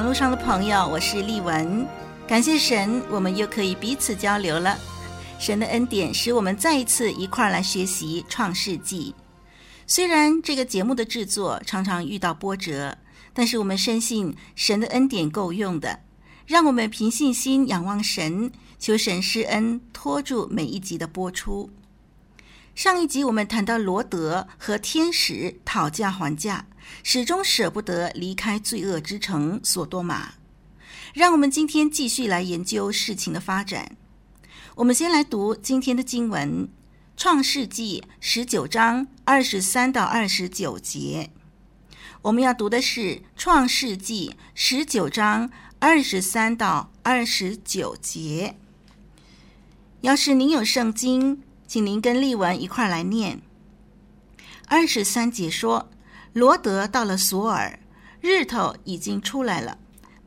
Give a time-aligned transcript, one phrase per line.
[0.00, 1.86] 网络上的朋友，我是丽文，
[2.26, 4.74] 感谢神，我们又可以彼此交流了。
[5.38, 9.14] 神的恩典使我们再一次一块儿来学习《创世纪》。
[9.86, 12.96] 虽然这个节目的制作常常遇到波折，
[13.34, 16.00] 但是我们深信神的恩典够用的，
[16.46, 21.68] 让我们凭信心仰望神，求神施恩拖住每一集的播出。
[22.74, 26.66] 上一集我们谈到罗德和天使讨价还价，
[27.02, 30.34] 始终舍不得离开罪恶之城索多玛。
[31.12, 33.96] 让我们今天继续来研究事情的发展。
[34.76, 36.68] 我们先来读今天的经文。
[37.16, 41.28] 创世纪十九章二十三到二十九节，
[42.22, 48.56] 我们要读的是创世纪十九章二十三到二十九节。
[50.00, 53.40] 要是您有圣经，请您跟丽文一块来念。
[54.66, 55.88] 二十三节说，
[56.32, 57.78] 罗得到了索尔，
[58.20, 59.78] 日头已经出来了。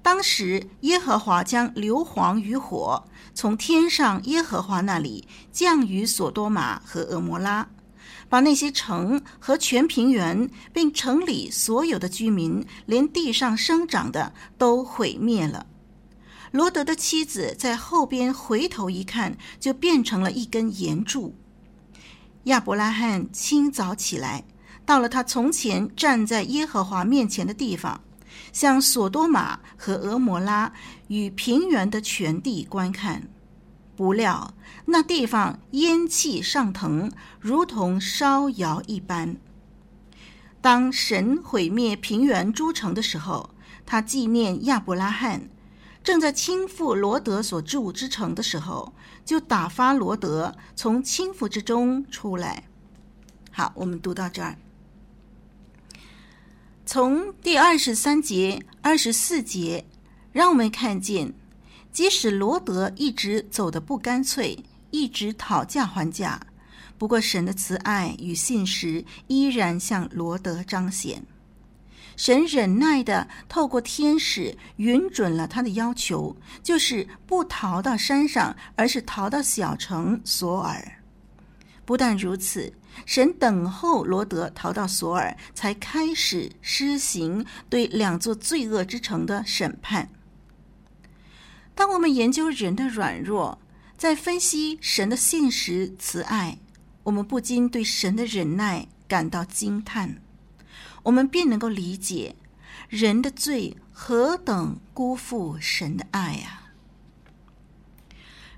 [0.02, 3.04] 当时耶和华将硫磺与火。
[3.34, 7.68] 从天上耶和华那里降于索多玛和蛾摩拉，
[8.30, 15.66] 把那些城和全平原，并城里所有的居民，连地上生长的都毁灭了。
[16.54, 21.34] 罗德的妻子在后边回头一看，就变成了一根岩柱。
[22.44, 24.44] 亚伯拉罕清早起来，
[24.86, 28.00] 到了他从前站在耶和华面前的地方。
[28.52, 30.72] 向索多玛和蛾摩拉
[31.08, 33.28] 与平原的全地观看，
[33.96, 34.54] 不料
[34.86, 39.38] 那地方烟气上腾，如同烧窑一般。
[40.62, 43.50] 当神毁灭平原诸城的时候，
[43.88, 45.50] 他纪念亚伯拉罕，
[46.04, 48.94] 正在倾覆罗德所住之城的时候，
[49.24, 52.66] 就打发罗德从倾覆之中出来。
[53.52, 54.58] 好，我们读到这儿。
[56.86, 59.86] 从第二十三节、二十四节，
[60.34, 61.34] 让我们看见，
[61.94, 66.46] 即使罗德一直走得不干脆，一直讨价还价，
[66.98, 71.26] 不过神的慈爱与信实依然向罗德彰显。
[72.16, 81.00] 神忍耐地透过天使允准了他的要求，就是不逃到山上，而是逃到小城索尔。
[81.86, 82.74] 不但如此。
[83.08, 90.10] 神等候罗德逃到索尔，才开始施行对两座罪恶之城的审判。
[91.74, 93.60] 当我们研究人的软弱，
[93.98, 96.60] 在分析神的信实慈爱，
[97.02, 100.22] 我们不禁对神的忍耐感到惊叹，
[101.04, 102.36] 我们便能够理解
[102.90, 106.74] 人的罪何等辜负神的爱啊！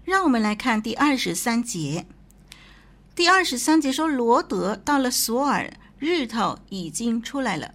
[0.04, 2.06] 让我们来看第二十三节。
[3.16, 7.74] 第二十三节说，罗德到了索尔，日头已经出来了。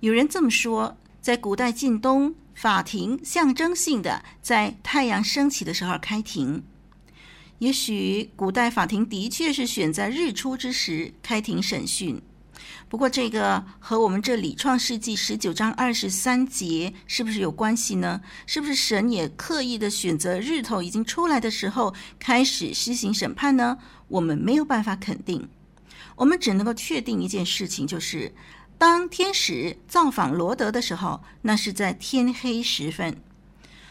[0.00, 6.64] 有人这么说，在古代近东，法庭象征性的在太阳升起的时候开庭。
[7.58, 12.20] 也许古代法庭的确是选在日出之时开庭审讯。
[12.88, 18.20] 不过，这个和我们这里《创世纪》十九章二十三节是不是有关系呢？
[18.46, 23.78] 是不是神也刻意的选择日头已经出来的时候开始施行审判呢？
[24.08, 25.48] 我们没有办法肯定。
[26.14, 28.32] 我们只能够确定一件事情，就是
[28.78, 33.16] 当天使造访罗德的时候，那是在天黑时分。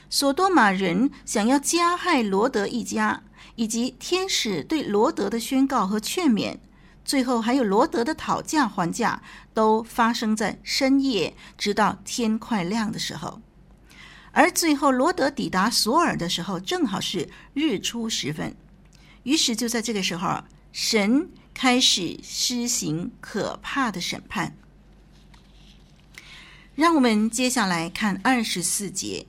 [0.09, 3.23] 索多玛人想要加害罗德一家，
[3.55, 6.57] 以及天使对罗德的宣告和劝勉。
[7.05, 9.21] 最后还有罗德的讨价还价，
[9.53, 13.39] 都发生在深夜，直到天快亮的时候。
[14.31, 18.53] 而最后罗德抵达索尔的时候，正好是日出时分。
[19.23, 20.43] 于是就在这个时候，
[20.73, 24.57] 神开始施行可怕的审判。
[26.73, 29.27] 让我们接下来看二十四节。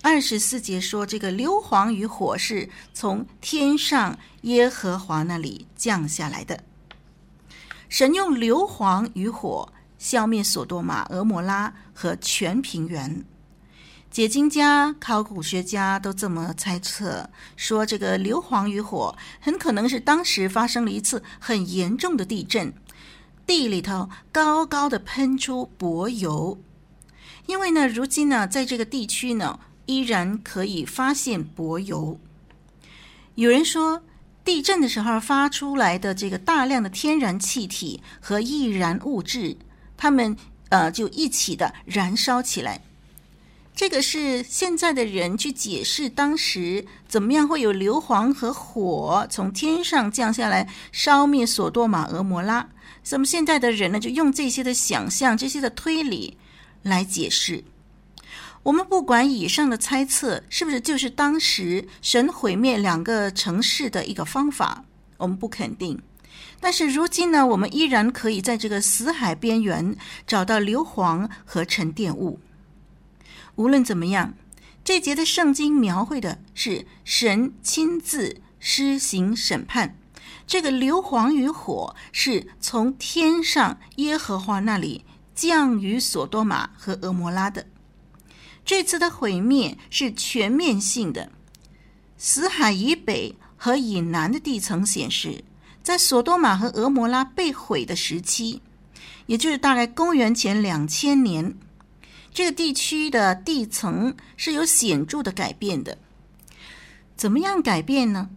[0.00, 6.64] 二十四节说，这个硫磺与火是从天上耶和华那里降下来的。
[7.88, 13.24] 神用硫磺与火消灭索多玛、蛾摩拉和全平原。
[14.10, 22.72] 解经家、考古学家都这么猜测，说这个硫磺与火很可能是当时发生了一次很严重的地震，
[23.46, 26.58] 地里头高高的喷出柏油。
[27.46, 32.18] 因为呢，如今呢，在这个地区呢，依然可以发现柏油。
[33.34, 34.02] 有人说，
[34.48, 39.54] 地震的时候发出来的这个大量的天然气体和易燃物质，
[39.94, 40.34] 它们
[40.70, 42.80] 呃就一起的燃烧起来。
[43.76, 52.66] 这个是现在的人去解释当时怎么样会有硫磺和火从天上降下来烧灭索多玛、俄摩拉。
[53.10, 56.38] 那么现在的人呢，就用这些的想象、这些的推理。
[56.84, 57.62] 来解释，
[58.62, 64.84] 我们不管以上的猜测是不是就是当时神毁灭两个城市的一个方法，
[65.16, 66.00] 我们不肯定。
[66.60, 69.96] 但是如今呢，我们依然可以在这个死海边缘
[70.26, 72.40] 找到硫磺和沉淀物。
[73.54, 74.34] 无论怎么样，
[74.84, 79.96] 这节的圣经描绘的是神亲自施行审判。
[80.46, 85.04] 这个硫磺与火是从天上耶和华那里。
[85.34, 87.64] 降于索多玛和俄摩拉的。
[88.68, 91.32] 这次的毁灭是全面性的。
[92.18, 95.42] 死海以北和以南的地层显示，
[95.82, 98.60] 在索多玛和俄摩拉被毁的时期，
[99.24, 101.56] 也就是大概公元前两千年，
[102.30, 105.96] 这个地区的地层是有显著的改变的。
[107.16, 108.28] 怎么样改变呢？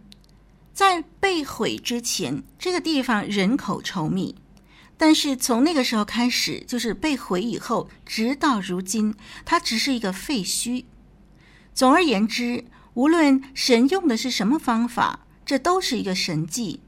[0.72, 4.34] 在被毁之前，这个地方人口稠密。
[5.02, 10.84] 但是从那个时候开始，就是被毁以后，直到如今，它只是一个废墟。
[11.74, 16.78] 总而言之，无论神用的是什么方法，这都是一个神迹。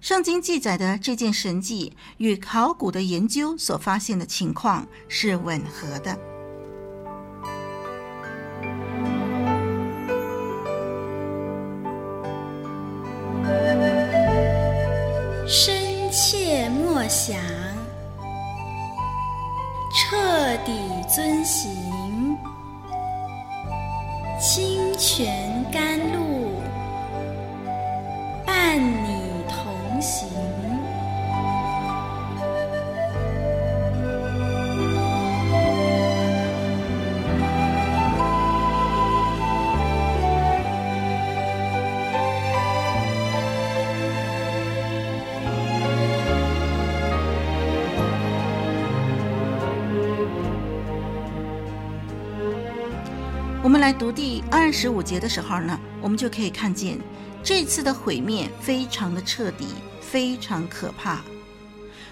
[0.00, 6.35] 圣经记载的这件神迹与考古的研究所发现的情况是吻合的。
[17.18, 17.34] 想，
[19.90, 20.72] 彻底
[21.08, 22.36] 遵行，
[24.38, 26.25] 清泉甘露，
[53.86, 56.98] 来读第二十五节的时候呢，我们就可以看见
[57.40, 59.64] 这次的毁灭非常的彻底，
[60.00, 61.22] 非常可怕。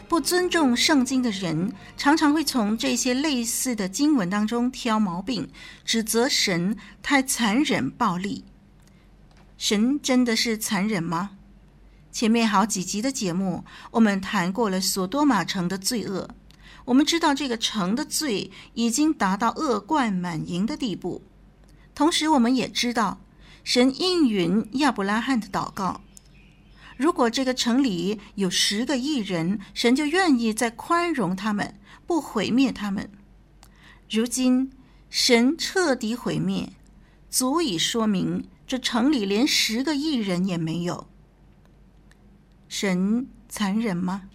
[0.09, 5.49] 不尊重圣经的人，常常会从这些类似的经文当中挑毛病，
[5.85, 8.44] 指责神太残忍暴力。
[9.59, 11.32] 神真的是残忍吗？
[12.12, 16.31] 前面好几集的节目，我们谈过了索多玛城的罪恶，
[16.85, 21.21] 我们知道这个城的罪已经达到恶贯满盈的地步。
[21.94, 23.20] 同时，我们也知道，
[23.62, 26.00] 神应允亚伯拉罕的祷告。
[26.96, 33.11] 如果这个城里有十个义人，神就愿意再宽容他们，不毁灭他们。
[34.09, 34.71] 如今，
[35.09, 36.73] 神彻底毁灭，
[37.30, 41.07] 足以说明这城里连十个义人也没有。
[42.68, 44.28] 神残忍吗？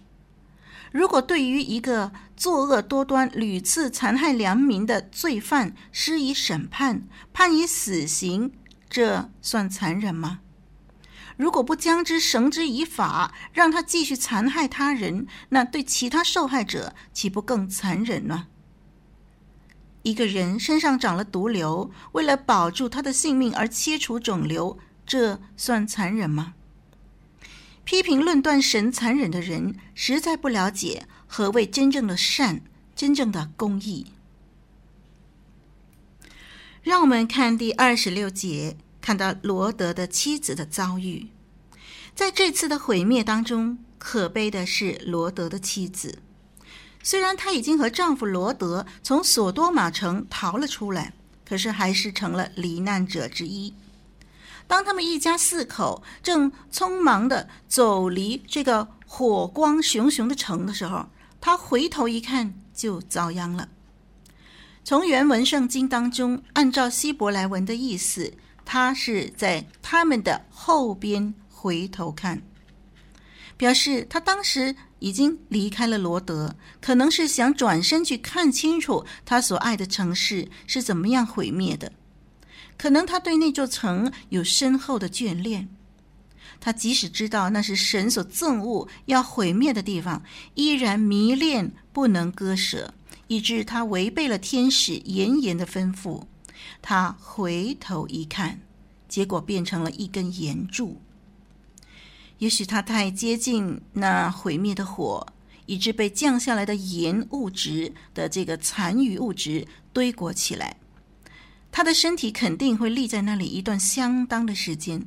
[0.90, 8.52] 如果对于一个作恶多端、屡次残害良民的罪犯施以审判，判以死刑，
[8.88, 10.40] 这算残忍吗？
[11.36, 18.48] 如果不将之绳之以法，让他继续残害他人，那对其他受害者岂不更残忍呢？
[20.02, 26.54] 一个人身上长了毒瘤，为了保住他的性命而切除肿瘤，这算残忍吗？
[27.90, 32.62] 批评论断神残忍的人，实在不了解何谓真正的善、
[32.94, 34.12] 真正的公义。
[36.84, 41.30] 让我们看第二十六节，看到罗德的妻子的遭遇。
[42.14, 46.20] 在这次的毁灭当中，可悲的是罗德的妻子。
[47.02, 51.12] 虽然她已经和丈夫罗德从索多玛城逃了出来，
[51.44, 53.74] 可是还是成了罹难者之一。
[54.70, 61.04] 当他们一家四口正匆忙地走离这个火光熊熊的城的时候，
[61.40, 63.68] 他回头一看，就遭殃了。
[64.84, 68.32] 从原文圣经当中，按照希伯来文的意思，
[68.64, 72.40] 他是在他们的后边回头看，
[73.56, 81.90] 表示他当时已经离开了罗德，可能是想转身去看清楚他所爱的城市是怎么样毁灭的。
[82.80, 85.68] 可能他对那座城有深厚的眷恋，
[86.60, 90.22] 他即使知道那是神所憎恶要毁灭的地方，
[90.54, 92.94] 依然迷恋不能割舍，
[93.26, 96.22] 以致他违背了天使严严的吩咐。
[96.80, 98.62] 他回头一看，
[99.06, 101.02] 结果变成了一根岩柱。
[102.38, 105.26] 也许他太接近那毁灭的火，
[105.66, 110.78] 以致被降下来的盐物质的这个残余物质堆裹起来，
[111.72, 115.06] 他的身体肯定会立在那里一段相当的时间，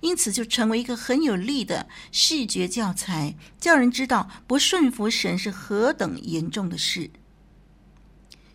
[0.00, 7.10] 因此就成为一个很有力的视觉教材，叫人知道不顺服神是何等严重的事。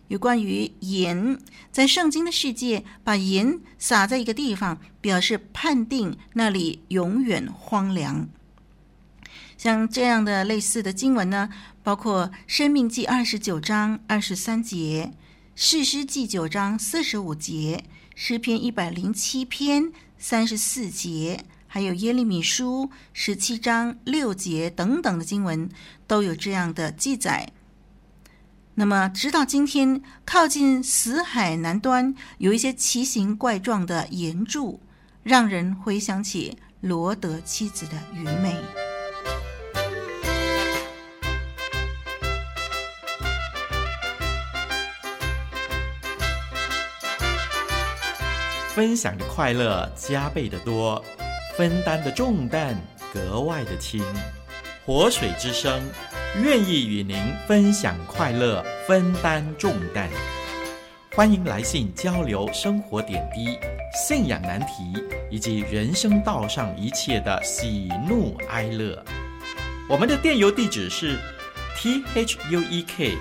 [0.08, 1.38] 有关于盐，
[1.70, 8.26] 在圣经的世界，把盐撒在一个地方，表示判定那里永远荒凉。
[9.58, 11.50] 像这样的类似的经文呢，
[11.82, 15.12] 包括《生命记》二十九章二十三节，
[15.60, 17.82] 《士师记》九章四十五节，
[18.14, 25.68] 《诗篇》一百零七篇三十四节，还有《耶利米书》十七章六节等等的经文，
[26.06, 27.50] 都有这样的记载。
[28.76, 34.80] 那么，直到今天，靠近死海南端有一些奇形怪状的岩柱，
[35.24, 38.87] 让人回想起罗德妻子的愚昧。
[48.78, 51.04] 分享的快乐加倍的多，
[51.56, 52.80] 分担的重担
[53.12, 54.00] 格外的轻。
[54.86, 55.82] 活水之声。
[56.44, 57.16] 愿意与您
[57.48, 60.08] 分享快乐，分担重担。
[61.12, 63.58] 欢迎来信交流生活点滴、
[64.06, 69.04] 信仰难题以及人生道上一切的喜怒哀乐。
[69.88, 71.18] 我们的电邮地址是
[71.76, 73.18] t h u e k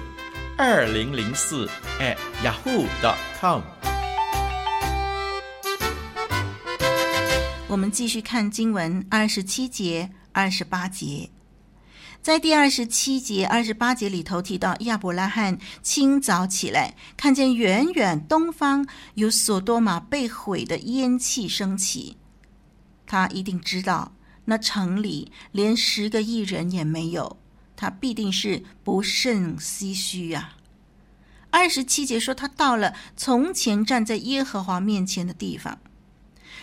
[0.56, 1.68] 二零零四
[2.00, 3.62] at yahoo dot com。
[7.70, 11.30] 我们继续看经文二十七节、二十八节。
[12.22, 22.16] 在第二十七节、二十八节里头提到，亚伯拉罕清早起来，看见远远东方有索多玛被毁的烟气升起，
[23.06, 24.14] 他一定知道
[24.46, 27.38] 那城里连十个义人也没有，
[27.76, 30.56] 他必定是不胜唏嘘啊。
[31.50, 35.78] 二十七节说，他到了从前站在耶和华面前的地方。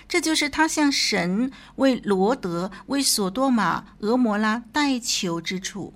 [0.09, 5.95] 这就是他向神为罗得、为索多玛、俄摩拉代求之处。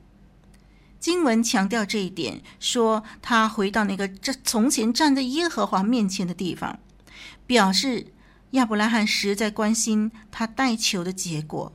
[0.99, 6.81] 经文强调这一点，说他回到那个这从前站在耶和华面前的地方，
[7.47, 8.09] 表示
[8.51, 11.73] 亚伯拉罕实在关心他代求的结果。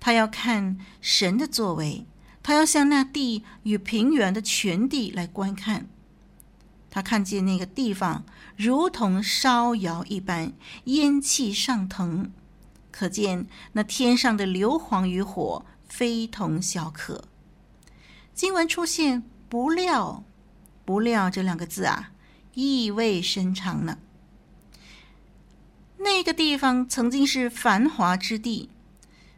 [0.00, 2.04] 他要看神的作为，
[2.42, 5.86] 他要向那地与平原的全地来观看。
[6.94, 8.22] 他看见那个地方
[8.54, 10.52] 如同烧窑一般，
[10.84, 12.30] 烟气上腾，
[12.90, 17.24] 可见那天上的硫磺与火非同小可。
[18.34, 20.22] 经文出现“不料
[20.84, 22.10] ”，“不料”这两个字啊，
[22.52, 23.96] 意味深长呢。
[25.96, 28.68] 那个地方曾经是繁华之地，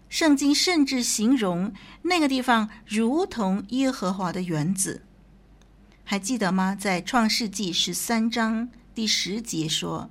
[0.08, 5.04] 圣经甚至形容那个地方如同耶和华的园子。
[6.06, 6.76] 还记得吗？
[6.78, 10.11] 在创世纪十三章第十节说，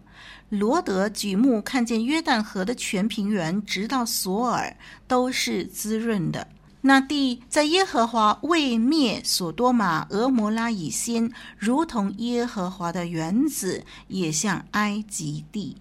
[0.50, 4.76] 罗得举目看见约旦河的全平原，直到索尔，
[5.08, 6.48] 都是滋润的。
[6.82, 15.78] 那地在耶和华未灭索多玛、俄摩拉以先，如同耶和华的园子，也像埃及地。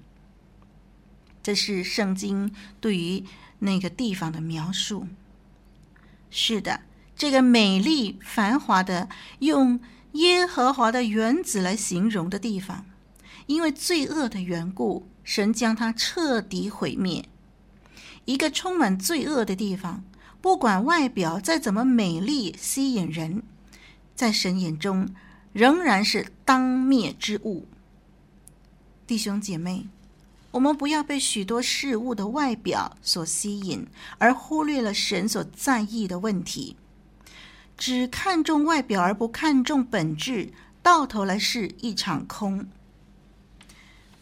[1.42, 3.24] 这是圣经对于
[3.60, 5.08] 那个地方的描述。
[6.30, 6.82] 是的，
[7.16, 9.80] 这个美丽繁华的用。
[10.12, 12.84] 耶和华的园子来形容的地方，
[13.46, 17.28] 因为罪恶的缘故，神将它彻底毁灭。
[18.24, 20.04] 一个充满罪恶的地方，
[20.40, 23.42] 不管外表再怎么美丽吸引人，
[24.14, 25.08] 在神眼中
[25.52, 27.66] 仍然是当灭之物。
[29.06, 29.88] 弟兄姐妹，
[30.52, 33.86] 我们不要被许多事物的外表所吸引，
[34.18, 36.76] 而忽略了神所在意的问题。
[37.84, 40.52] 只看重外表而不看重本质，
[40.84, 42.68] 到头来是一场空。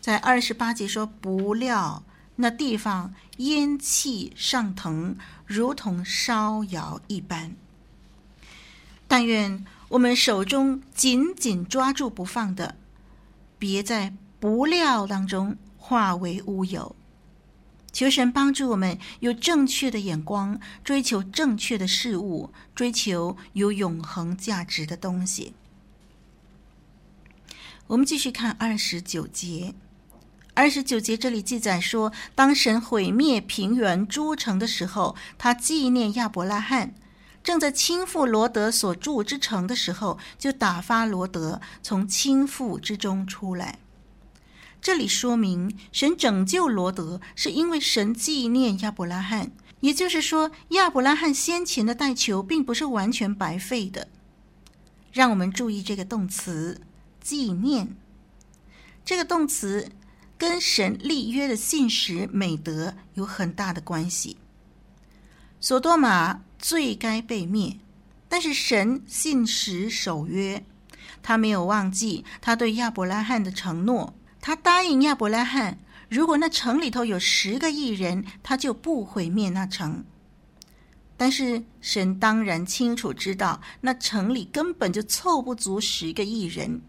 [0.00, 2.02] 在二十八节说：“不料
[2.36, 5.14] 那地方烟气上腾，
[5.44, 7.54] 如同烧窑一般。”
[9.06, 12.76] 但愿我们手中紧紧抓住不放的，
[13.58, 16.96] 别在不料当中化为乌有。
[18.00, 25.52] 求神帮助我们有正确的眼光，追求正确的事物，追求有永恒价值的东西。
[27.88, 29.74] 我们继续看二十九节，
[30.54, 36.94] 二十九节这里记载说，当神毁灭平原诸城的时候，他纪念亚伯拉罕。
[37.44, 43.78] 正在倾覆罗德所住之城的时候，就打发罗德从倾覆之中出来。
[44.80, 49.52] 这里说明，神拯救罗德，是因为神纪念亚伯拉罕。
[49.80, 54.08] 也就是说，亚伯拉罕先前的代求，并不是完全白费的。
[55.12, 56.80] 让我们注意这个动词
[57.20, 57.96] “纪念”。
[59.04, 59.90] 这个动词
[60.38, 64.36] 跟神立约的信实美德有很大的关系。
[65.60, 67.78] 所多玛罪该被灭，
[68.28, 70.64] 但是神信实守约，
[71.22, 74.14] 他没有忘记他对亚伯拉罕的承诺。
[74.40, 75.78] 他答应亚伯拉罕，
[76.08, 80.04] 如果那城里头有十个艺人，他就不毁灭那城。
[81.16, 86.80] 但是神当然清楚知道，那城里根本就凑不足十个艺人。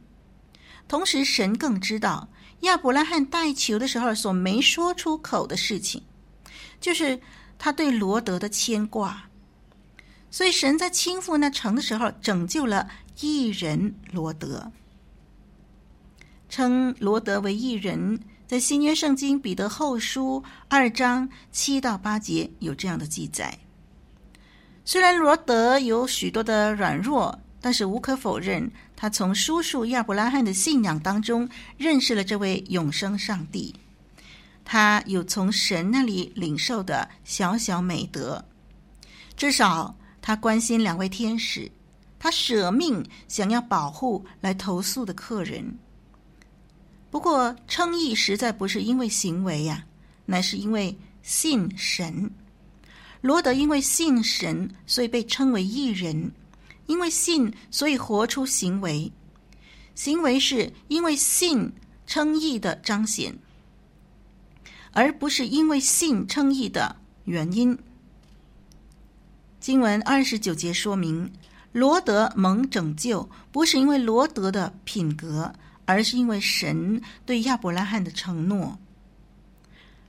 [0.88, 2.30] 同时，神更知道
[2.62, 6.02] 亚伯拉罕代求的时候所没说出口的事情，
[6.80, 7.20] 就是。
[7.64, 9.30] 他对罗德的牵挂，
[10.32, 12.90] 所以神在倾覆那城的时候，拯救了
[13.20, 14.72] 艺人罗德，
[16.52, 18.20] 称罗德为义人。
[18.46, 23.58] 在新约圣经彼得后书二章七到八节有这样的记载。
[24.84, 33.74] 虽然罗德有许多的软弱，但是无可否认，他从叔叔亚伯拉罕的信仰当中认识了这位永生上帝。
[34.66, 38.44] 他有从神那里领受的小小美德，
[39.38, 41.72] 至少他关心两位天使，
[42.20, 45.78] 他舍命想要保护来投宿的客人。
[47.12, 49.86] 不过称义实在不是因为行为呀、啊，
[50.26, 52.32] 乃是因为信神。
[53.20, 56.32] 罗德因为信神，所以被称为义人；
[56.88, 59.12] 因为信，所以活出行为。
[59.94, 61.72] 行为是因为信
[62.08, 63.38] 称义的彰显。
[64.94, 67.78] 而不是因为信称义的原因。
[69.60, 71.32] 经文二十九节说明，
[71.72, 75.54] 罗德蒙拯救，不是因为罗德的品格，
[75.92, 78.80] 而是因为神对亚伯拉罕的承诺。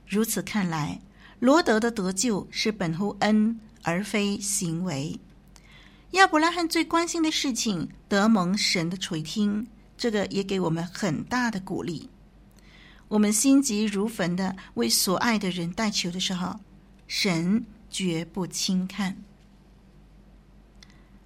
[0.07, 1.01] 如此看来，
[1.39, 5.19] 罗德的得救是本乎恩，而非行为。
[6.11, 9.67] 亚伯拉罕最关心的事情得蒙神的垂听，
[9.97, 12.09] 这个也给我们很大的鼓励。
[13.09, 16.57] 我们心急如焚的为所爱的人代求的时候，
[17.07, 19.17] 神绝不轻看。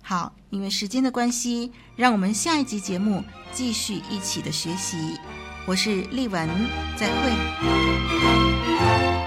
[0.10, 5.18] 好，因为时间的关系，让我们下一集节目继续一起的学习。
[5.66, 6.48] 我是丽文，
[6.96, 9.27] 再会。